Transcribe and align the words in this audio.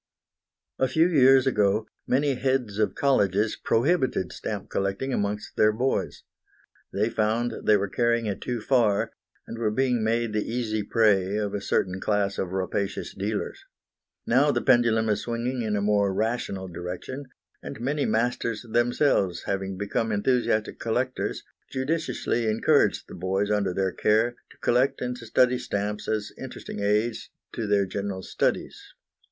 A 0.79 0.87
few 0.87 1.07
years 1.07 1.45
ago 1.45 1.85
many 2.07 2.33
heads 2.33 2.79
of 2.79 2.95
colleges 2.95 3.55
prohibited 3.55 4.33
stamp 4.33 4.67
collecting 4.71 5.13
amongst 5.13 5.55
their 5.57 5.71
boys. 5.71 6.23
They 6.91 7.07
found 7.07 7.53
they 7.67 7.77
were 7.77 7.87
carrying 7.87 8.25
it 8.25 8.41
too 8.41 8.61
far, 8.61 9.11
and 9.45 9.59
were 9.59 9.69
being 9.69 10.03
made 10.03 10.33
the 10.33 10.43
easy 10.51 10.81
prey 10.81 11.35
of 11.35 11.53
a 11.53 11.61
certain 11.61 12.01
class 12.01 12.39
of 12.39 12.51
rapacious 12.51 13.13
dealers. 13.13 13.63
Now 14.25 14.49
the 14.49 14.63
pendulum 14.63 15.07
is 15.07 15.21
swinging 15.21 15.61
in 15.61 15.75
a 15.75 15.81
more 15.81 16.11
rational 16.11 16.67
direction, 16.67 17.25
and 17.61 17.79
many 17.79 18.05
masters 18.07 18.63
themselves 18.67 19.43
having 19.43 19.77
become 19.77 20.11
enthusiastic 20.11 20.79
collectors, 20.79 21.43
judiciously 21.71 22.47
encourage 22.47 23.05
the 23.05 23.13
boys 23.13 23.51
under 23.51 23.71
their 23.71 23.91
care 23.91 24.31
to 24.49 24.57
collect 24.63 24.99
and 24.99 25.15
study 25.15 25.59
stamps 25.59 26.07
as 26.07 26.31
interesting 26.39 26.79
aids 26.79 27.29
to 27.53 27.67
their 27.67 27.85
general 27.85 28.23
studies. 28.23 28.81